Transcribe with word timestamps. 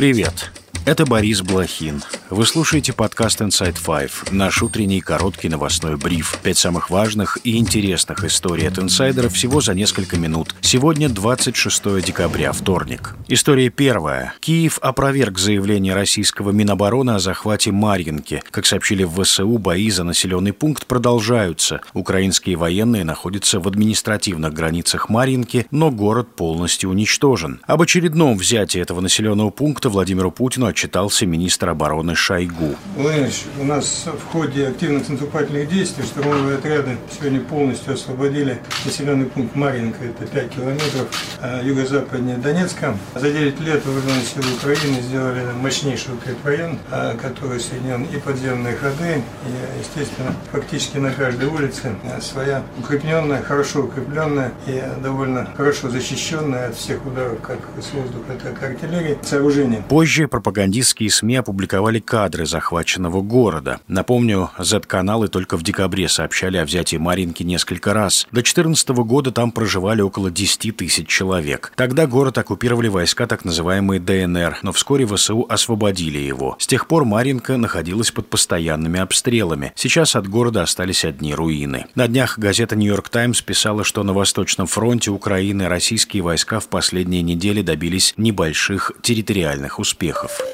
Привет! 0.00 0.50
Это 0.90 1.06
Борис 1.06 1.40
Блохин. 1.40 2.02
Вы 2.30 2.44
слушаете 2.44 2.92
подкаст 2.92 3.40
Inside 3.40 3.76
Five, 3.76 4.32
наш 4.32 4.60
утренний 4.60 5.00
короткий 5.00 5.48
новостной 5.48 5.96
бриф. 5.96 6.36
Пять 6.42 6.58
самых 6.58 6.90
важных 6.90 7.38
и 7.44 7.58
интересных 7.58 8.24
историй 8.24 8.66
от 8.66 8.80
инсайдера 8.80 9.28
всего 9.28 9.60
за 9.60 9.74
несколько 9.74 10.16
минут. 10.16 10.52
Сегодня 10.62 11.08
26 11.08 12.04
декабря, 12.04 12.50
вторник. 12.50 13.14
История 13.28 13.70
первая. 13.70 14.34
Киев 14.40 14.80
опроверг 14.82 15.38
заявление 15.38 15.94
российского 15.94 16.50
Минобороны 16.50 17.12
о 17.12 17.20
захвате 17.20 17.70
Марьинки. 17.70 18.42
Как 18.50 18.66
сообщили 18.66 19.04
в 19.04 19.22
ВСУ, 19.22 19.58
бои 19.58 19.90
за 19.90 20.02
населенный 20.02 20.52
пункт 20.52 20.86
продолжаются. 20.86 21.82
Украинские 21.94 22.56
военные 22.56 23.04
находятся 23.04 23.60
в 23.60 23.68
административных 23.68 24.52
границах 24.52 25.08
Марьинки, 25.08 25.68
но 25.70 25.92
город 25.92 26.34
полностью 26.34 26.90
уничтожен. 26.90 27.60
Об 27.68 27.82
очередном 27.82 28.36
взятии 28.36 28.80
этого 28.80 29.00
населенного 29.00 29.50
пункта 29.50 29.88
Владимиру 29.88 30.32
Путину 30.32 30.66
отчитался 30.80 31.26
министр 31.26 31.68
обороны 31.68 32.14
Шойгу. 32.14 32.74
Владимирович, 32.96 33.44
у 33.60 33.64
нас 33.64 34.06
в 34.06 34.32
ходе 34.32 34.68
активных 34.68 35.06
наступательных 35.10 35.68
действий 35.68 36.04
штурмовые 36.04 36.56
отряды 36.56 36.96
сегодня 37.10 37.40
полностью 37.40 37.92
освободили 37.92 38.58
населенный 38.86 39.26
пункт 39.26 39.54
Маринка, 39.54 39.98
это 40.04 40.26
5 40.26 40.50
километров 40.50 41.36
а 41.42 41.62
юго-западнее 41.62 42.38
Донецка. 42.38 42.96
За 43.14 43.30
9 43.30 43.60
лет 43.60 43.84
вооруженные 43.84 44.22
силы 44.22 44.46
Украины 44.56 45.02
сделали 45.02 45.44
мощнейший 45.52 46.14
укрепрайон, 46.14 46.78
а, 46.90 47.14
который 47.16 47.60
соединен 47.60 48.04
и 48.04 48.18
подземные 48.18 48.74
ходы, 48.74 49.16
и, 49.18 49.80
естественно, 49.80 50.34
фактически 50.50 50.96
на 50.96 51.12
каждой 51.12 51.48
улице 51.48 51.94
своя 52.22 52.62
укрепленная, 52.78 53.42
хорошо 53.42 53.82
укрепленная 53.82 54.52
и 54.66 54.82
довольно 55.02 55.46
хорошо 55.56 55.90
защищенная 55.90 56.68
от 56.68 56.76
всех 56.76 57.04
ударов, 57.04 57.40
как 57.42 57.58
с 57.78 57.92
воздуха, 57.92 58.32
так 58.42 58.62
и 58.62 58.64
артиллерии, 58.64 59.18
сооружение. 59.22 59.82
Позже 59.88 60.26
пропаганда 60.26 60.59
пропагандистские 60.60 61.10
СМИ 61.10 61.36
опубликовали 61.36 62.00
кадры 62.00 62.44
захваченного 62.44 63.22
города. 63.22 63.80
Напомню, 63.88 64.50
Z-каналы 64.58 65.28
только 65.28 65.56
в 65.56 65.62
декабре 65.62 66.06
сообщали 66.06 66.58
о 66.58 66.66
взятии 66.66 66.98
Маринки 66.98 67.42
несколько 67.42 67.94
раз. 67.94 68.26
До 68.30 68.42
2014 68.42 68.90
года 68.90 69.32
там 69.32 69.52
проживали 69.52 70.02
около 70.02 70.30
10 70.30 70.76
тысяч 70.76 71.08
человек. 71.08 71.72
Тогда 71.76 72.06
город 72.06 72.36
оккупировали 72.36 72.88
войска 72.88 73.26
так 73.26 73.46
называемые 73.46 74.00
ДНР, 74.00 74.58
но 74.62 74.72
вскоре 74.72 75.06
ВСУ 75.06 75.46
освободили 75.48 76.18
его. 76.18 76.56
С 76.58 76.66
тех 76.66 76.86
пор 76.86 77.06
Маринка 77.06 77.56
находилась 77.56 78.10
под 78.10 78.28
постоянными 78.28 79.00
обстрелами. 79.00 79.72
Сейчас 79.76 80.14
от 80.14 80.28
города 80.28 80.62
остались 80.62 81.06
одни 81.06 81.32
руины. 81.32 81.86
На 81.94 82.06
днях 82.06 82.38
газета 82.38 82.76
«Нью-Йорк 82.76 83.08
Таймс» 83.08 83.40
писала, 83.40 83.82
что 83.82 84.02
на 84.02 84.12
Восточном 84.12 84.66
фронте 84.66 85.10
Украины 85.10 85.68
российские 85.68 86.22
войска 86.22 86.60
в 86.60 86.68
последние 86.68 87.22
недели 87.22 87.62
добились 87.62 88.12
небольших 88.18 88.92
территориальных 89.00 89.78
успехов. 89.78 90.49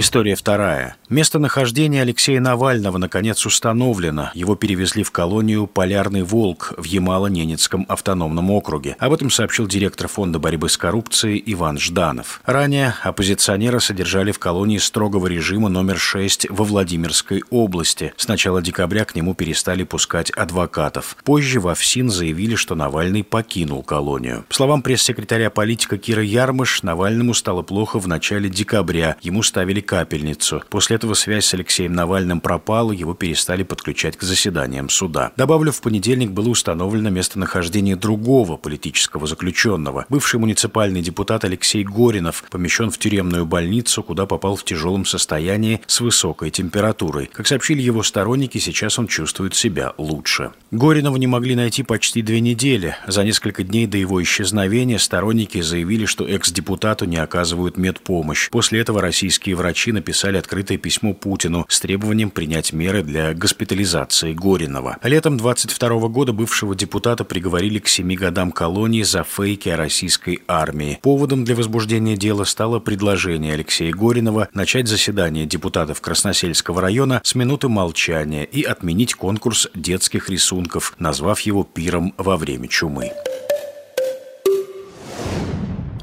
История 0.00 0.34
вторая. 0.34 0.96
Местонахождение 1.10 2.00
Алексея 2.00 2.40
Навального 2.40 2.96
наконец 2.96 3.44
установлено. 3.44 4.30
Его 4.32 4.56
перевезли 4.56 5.02
в 5.02 5.10
колонию 5.10 5.66
«Полярный 5.66 6.22
волк» 6.22 6.72
в 6.78 6.84
Ямало-Ненецком 6.84 7.84
автономном 7.86 8.50
округе. 8.50 8.96
Об 8.98 9.12
этом 9.12 9.28
сообщил 9.28 9.66
директор 9.66 10.08
Фонда 10.08 10.38
борьбы 10.38 10.70
с 10.70 10.78
коррупцией 10.78 11.42
Иван 11.52 11.78
Жданов. 11.78 12.40
Ранее 12.46 12.94
оппозиционера 13.02 13.78
содержали 13.78 14.32
в 14.32 14.38
колонии 14.38 14.78
строгого 14.78 15.26
режима 15.26 15.68
номер 15.68 15.98
6 15.98 16.48
во 16.48 16.64
Владимирской 16.64 17.42
области. 17.50 18.14
С 18.16 18.26
начала 18.26 18.62
декабря 18.62 19.04
к 19.04 19.14
нему 19.14 19.34
перестали 19.34 19.84
пускать 19.84 20.30
адвокатов. 20.30 21.14
Позже 21.24 21.60
в 21.60 21.74
ФСИН 21.74 22.08
заявили, 22.08 22.54
что 22.54 22.74
Навальный 22.74 23.22
покинул 23.22 23.82
колонию. 23.82 24.46
По 24.48 24.54
словам 24.54 24.80
пресс-секретаря 24.80 25.50
политика 25.50 25.98
Кира 25.98 26.22
Ярмыш, 26.22 26.82
Навальному 26.84 27.34
стало 27.34 27.60
плохо 27.60 27.98
в 27.98 28.08
начале 28.08 28.48
декабря. 28.48 29.16
Ему 29.20 29.42
ставили 29.42 29.82
капельницу. 29.90 30.62
После 30.70 30.94
этого 30.94 31.14
связь 31.14 31.46
с 31.46 31.54
Алексеем 31.54 31.94
Навальным 31.94 32.40
пропала, 32.40 32.92
его 32.92 33.12
перестали 33.12 33.64
подключать 33.64 34.16
к 34.16 34.22
заседаниям 34.22 34.88
суда. 34.88 35.32
Добавлю, 35.36 35.72
в 35.72 35.80
понедельник 35.80 36.30
было 36.30 36.48
установлено 36.48 37.10
местонахождение 37.10 37.96
другого 37.96 38.56
политического 38.56 39.26
заключенного. 39.26 40.06
Бывший 40.08 40.38
муниципальный 40.38 41.02
депутат 41.02 41.42
Алексей 41.44 41.82
Горинов 41.82 42.44
помещен 42.52 42.92
в 42.92 42.98
тюремную 42.98 43.46
больницу, 43.46 44.04
куда 44.04 44.26
попал 44.26 44.54
в 44.54 44.62
тяжелом 44.62 45.04
состоянии 45.04 45.80
с 45.88 46.00
высокой 46.00 46.50
температурой. 46.50 47.26
Как 47.26 47.48
сообщили 47.48 47.82
его 47.82 48.04
сторонники, 48.04 48.58
сейчас 48.58 48.96
он 48.96 49.08
чувствует 49.08 49.56
себя 49.56 49.92
лучше. 49.98 50.52
Горинова 50.70 51.16
не 51.16 51.26
могли 51.26 51.56
найти 51.56 51.82
почти 51.82 52.22
две 52.22 52.38
недели. 52.38 52.94
За 53.08 53.24
несколько 53.24 53.64
дней 53.64 53.88
до 53.88 53.98
его 53.98 54.22
исчезновения 54.22 54.98
сторонники 54.98 55.60
заявили, 55.60 56.04
что 56.04 56.28
экс-депутату 56.28 57.06
не 57.06 57.16
оказывают 57.16 57.76
медпомощь. 57.76 58.48
После 58.50 58.78
этого 58.78 59.00
российские 59.00 59.56
врачи 59.56 59.79
врачи 59.80 59.92
написали 59.92 60.36
открытое 60.36 60.76
письмо 60.76 61.14
Путину 61.14 61.64
с 61.66 61.80
требованием 61.80 62.30
принять 62.30 62.74
меры 62.74 63.02
для 63.02 63.32
госпитализации 63.32 64.34
Горинова. 64.34 64.98
Летом 65.02 65.38
22 65.38 66.08
года 66.08 66.34
бывшего 66.34 66.74
депутата 66.74 67.24
приговорили 67.24 67.78
к 67.78 67.88
семи 67.88 68.14
годам 68.14 68.52
колонии 68.52 69.02
за 69.02 69.24
фейки 69.24 69.70
о 69.70 69.78
российской 69.78 70.40
армии. 70.46 70.98
Поводом 71.00 71.46
для 71.46 71.54
возбуждения 71.54 72.14
дела 72.14 72.44
стало 72.44 72.78
предложение 72.78 73.54
Алексея 73.54 73.92
Горинова 73.92 74.48
начать 74.52 74.86
заседание 74.86 75.46
депутатов 75.46 76.02
Красносельского 76.02 76.82
района 76.82 77.22
с 77.24 77.34
минуты 77.34 77.68
молчания 77.68 78.44
и 78.44 78.62
отменить 78.62 79.14
конкурс 79.14 79.66
детских 79.74 80.28
рисунков, 80.28 80.94
назвав 80.98 81.40
его 81.40 81.64
пиром 81.64 82.12
во 82.18 82.36
время 82.36 82.68
чумы. 82.68 83.12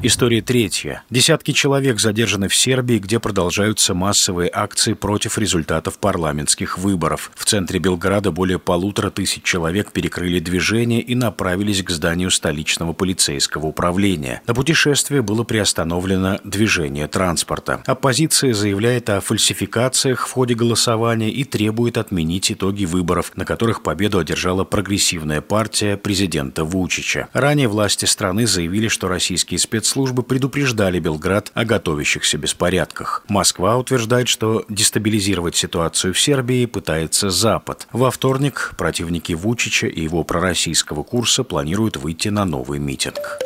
История 0.08 0.42
третья. 0.42 1.04
Десятки 1.10 1.52
человек 1.52 2.00
задержаны 2.00 2.48
в 2.48 2.56
Сербии, 2.56 2.98
где 2.98 3.20
продолжаются 3.20 3.94
массовые 3.94 4.50
акции 4.54 4.94
против 4.94 5.38
результатов 5.38 6.00
парламентских 6.00 6.78
выборов. 6.78 7.30
В 7.36 7.44
центре 7.44 7.78
Белграда 7.78 8.32
более 8.32 8.58
полутора 8.58 9.10
тысяч 9.10 9.44
человек 9.44 9.92
перекрыли 9.92 10.40
движение 10.40 11.02
и 11.02 11.14
направились 11.14 11.84
к 11.84 11.90
зданию 11.90 12.32
столичного 12.32 12.94
полицейского 12.94 13.66
управления. 13.66 14.42
На 14.48 14.54
путешествие 14.54 15.22
было 15.22 15.44
приостановлено 15.44 16.40
движение 16.46 17.10
транспорта. 17.10 17.84
Оппозиция 17.86 18.54
заявляет 18.54 19.10
о 19.10 19.20
фальсификациях 19.20 20.26
в 20.26 20.32
ходе 20.32 20.54
голосования 20.54 21.30
и 21.30 21.44
требует 21.44 21.98
отменить 21.98 22.50
итоги 22.50 22.86
выборов, 22.86 23.34
на 23.36 23.44
которых 23.44 23.84
победу 23.84 24.20
одержала 24.20 24.64
прогрессивная 24.64 25.42
партия 25.42 25.98
президента 25.98 26.64
Вучича. 26.64 27.28
Ранее 27.34 27.68
власти 27.68 28.06
страны 28.06 28.48
заявили, 28.48 28.88
что 28.88 29.10
российские 29.10 29.60
спец 29.60 29.97
спецслужбы 29.98 30.22
предупреждали 30.22 31.00
Белград 31.00 31.52
о 31.56 31.66
готовящихся 31.66 32.38
беспорядках. 32.38 33.24
Москва 33.28 33.78
утверждает, 33.78 34.28
что 34.28 34.64
дестабилизировать 34.70 35.56
ситуацию 35.56 36.14
в 36.14 36.20
Сербии 36.20 36.68
пытается 36.68 37.32
Запад. 37.32 37.88
Во 37.92 38.12
вторник 38.12 38.74
противники 38.78 39.34
Вучича 39.34 39.88
и 39.88 40.02
его 40.02 40.24
пророссийского 40.24 41.02
курса 41.02 41.44
планируют 41.44 41.98
выйти 41.98 42.30
на 42.30 42.46
новый 42.46 42.78
митинг. 42.78 43.40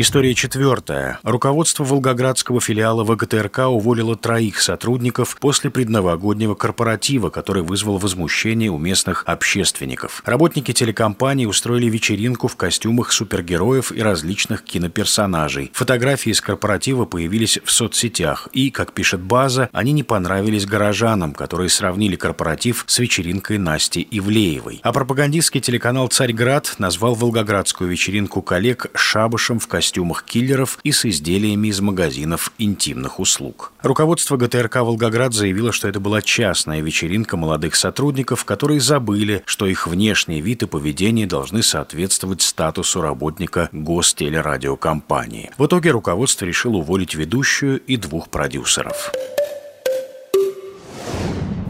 История 0.00 0.32
четвертая. 0.32 1.18
Руководство 1.24 1.82
Волгоградского 1.82 2.60
филиала 2.60 3.02
ВГТРК 3.02 3.66
уволило 3.66 4.14
троих 4.14 4.60
сотрудников 4.60 5.36
после 5.40 5.70
предновогоднего 5.70 6.54
корпоратива, 6.54 7.30
который 7.30 7.64
вызвал 7.64 7.98
возмущение 7.98 8.70
у 8.70 8.78
местных 8.78 9.24
общественников. 9.26 10.22
Работники 10.24 10.72
телекомпании 10.72 11.46
устроили 11.46 11.86
вечеринку 11.86 12.46
в 12.46 12.54
костюмах 12.54 13.10
супергероев 13.10 13.90
и 13.90 14.00
различных 14.00 14.62
киноперсонажей. 14.62 15.72
Фотографии 15.74 16.30
из 16.30 16.40
корпоратива 16.40 17.04
появились 17.04 17.58
в 17.64 17.72
соцсетях, 17.72 18.48
и, 18.52 18.70
как 18.70 18.92
пишет 18.92 19.20
база, 19.20 19.68
они 19.72 19.90
не 19.90 20.04
понравились 20.04 20.64
горожанам, 20.64 21.34
которые 21.34 21.70
сравнили 21.70 22.14
корпоратив 22.14 22.84
с 22.86 23.00
вечеринкой 23.00 23.58
Насти 23.58 24.06
Ивлеевой. 24.12 24.78
А 24.84 24.92
пропагандистский 24.92 25.60
телеканал 25.60 26.06
«Царьград» 26.06 26.76
назвал 26.78 27.16
волгоградскую 27.16 27.90
вечеринку 27.90 28.42
коллег 28.42 28.86
шабышем 28.94 29.58
в 29.58 29.66
костюме 29.66 29.87
костюмах 29.88 30.22
киллеров 30.22 30.78
и 30.82 30.92
с 30.92 31.06
изделиями 31.06 31.68
из 31.68 31.80
магазинов 31.80 32.52
интимных 32.58 33.20
услуг. 33.20 33.72
Руководство 33.80 34.36
ГТРК 34.36 34.76
«Волгоград» 34.76 35.32
заявило, 35.32 35.72
что 35.72 35.88
это 35.88 35.98
была 35.98 36.20
частная 36.20 36.82
вечеринка 36.82 37.38
молодых 37.38 37.74
сотрудников, 37.74 38.44
которые 38.44 38.80
забыли, 38.80 39.42
что 39.46 39.66
их 39.66 39.86
внешний 39.86 40.42
вид 40.42 40.62
и 40.62 40.66
поведение 40.66 41.26
должны 41.26 41.62
соответствовать 41.62 42.42
статусу 42.42 43.00
работника 43.00 43.70
гостелерадиокомпании. 43.72 45.52
В 45.56 45.64
итоге 45.64 45.90
руководство 45.92 46.44
решило 46.44 46.76
уволить 46.76 47.14
ведущую 47.14 47.80
и 47.80 47.96
двух 47.96 48.28
продюсеров. 48.28 49.10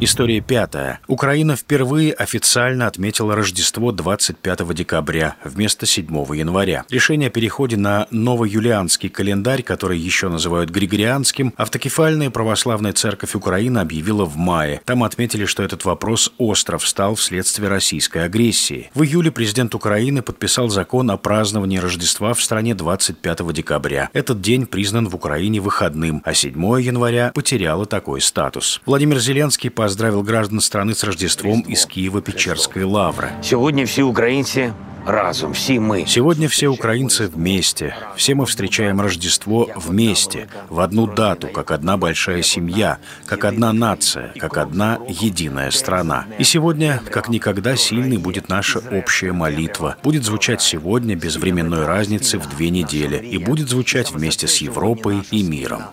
История 0.01 0.41
пятая. 0.41 1.01
Украина 1.09 1.57
впервые 1.57 2.13
официально 2.13 2.87
отметила 2.87 3.35
Рождество 3.35 3.91
25 3.91 4.73
декабря 4.73 5.35
вместо 5.43 5.87
7 5.87 6.07
января. 6.37 6.85
Решение 6.89 7.27
о 7.27 7.31
переходе 7.33 7.77
на 7.77 8.07
новоюлианский 8.13 9.09
календарь, 9.09 9.65
который 9.65 9.99
еще 9.99 10.29
называют 10.29 10.71
Григорианским, 10.71 11.53
автокефальная 11.57 12.31
православная 12.31 12.93
церковь 12.93 13.35
Украины 13.35 13.79
объявила 13.79 14.25
в 14.25 14.37
мае. 14.37 14.81
Там 14.85 15.03
отметили, 15.03 15.47
что 15.47 15.65
этот 15.65 15.85
вопрос 15.85 16.33
остро 16.39 16.79
встал 16.79 17.17
вследствие 17.17 17.69
российской 17.69 18.19
агрессии. 18.19 18.93
В 18.95 19.03
июле 19.03 19.33
президент 19.33 19.75
Украины 19.75 20.23
подписал 20.23 20.69
закон 20.69 21.11
о 21.11 21.17
праздновании 21.17 21.79
Рождества 21.79 22.35
в 22.35 22.43
стране 22.43 22.77
25 22.77 23.53
декабря. 23.53 24.11
Этот 24.13 24.41
день 24.41 24.67
признан 24.67 25.09
в 25.09 25.17
Украине 25.17 25.59
выходным, 25.61 26.23
а 26.25 26.35
7 26.35 26.53
января 26.81 27.33
потеряло 27.35 27.85
такой 27.85 28.21
статус. 28.21 28.81
Владимир 28.87 29.19
Зеленский 29.19 29.71
по 29.71 29.88
поздравил 29.89 30.23
граждан 30.23 30.61
страны 30.61 30.95
с 30.95 31.03
Рождеством 31.03 31.63
из 31.63 31.87
Киева-Печерской 31.87 32.85
лавры. 32.85 33.31
Сегодня 33.43 33.87
все 33.87 34.03
украинцы 34.03 34.75
разом, 35.07 35.55
все 35.55 35.81
мы. 35.81 36.05
Сегодня 36.07 36.47
все 36.51 36.69
украинцы 36.69 37.27
вместе. 37.29 37.97
Все 38.15 38.35
мы 38.35 38.45
встречаем 38.45 39.01
Рождество 39.01 39.67
вместе, 39.77 40.49
в 40.69 40.81
одну 40.81 41.07
дату, 41.07 41.49
как 41.49 41.71
одна 41.71 41.97
большая 41.97 42.43
семья, 42.43 42.99
как 43.25 43.47
одна 43.47 43.73
нация, 43.73 44.35
как 44.39 44.59
одна 44.59 44.99
единая 45.09 45.71
страна. 45.71 46.27
И 46.39 46.45
сегодня, 46.45 47.01
как 47.11 47.31
никогда, 47.31 47.75
сильной 47.75 48.19
будет 48.19 48.51
наша 48.51 48.81
общая 48.91 49.33
молитва. 49.33 49.97
Будет 50.03 50.23
звучать 50.23 50.61
сегодня 50.61 51.17
без 51.17 51.37
временной 51.37 51.87
разницы 51.87 52.39
в 52.39 52.47
две 52.47 52.69
недели 52.69 53.17
и 53.17 53.39
будет 53.39 53.71
звучать 53.71 54.11
вместе 54.11 54.49
с 54.49 54.59
Европой 54.59 55.23
и 55.31 55.43
миром. 55.43 55.85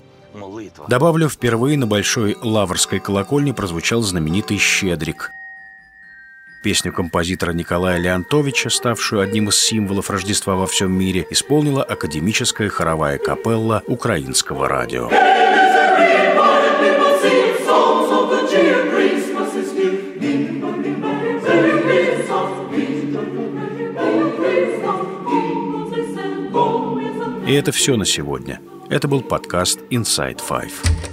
Добавлю, 0.88 1.30
впервые 1.30 1.78
на 1.78 1.88
Большой 1.88 2.38
Лаврской 2.42 3.00
колокольне 3.00 3.54
прозвучал 3.54 4.02
знаменитый 4.02 4.58
«Щедрик». 4.58 5.32
Песню 6.64 6.92
композитора 6.92 7.52
Николая 7.52 8.00
Леонтовича, 8.00 8.72
ставшую 8.72 9.22
одним 9.22 9.50
из 9.50 9.56
символов 9.56 10.10
Рождества 10.10 10.56
во 10.56 10.66
всем 10.66 10.92
мире, 10.92 11.28
исполнила 11.30 11.84
академическая 11.84 12.70
хоровая 12.70 13.20
капелла 13.20 13.84
украинского 13.86 14.68
радио. 14.68 15.10
И 27.48 27.54
это 27.54 27.72
все 27.72 27.96
на 27.96 28.06
сегодня. 28.06 28.60
Это 28.88 29.08
был 29.08 29.24
подкаст 29.24 29.80
Inside 29.90 30.42
Five. 30.48 31.05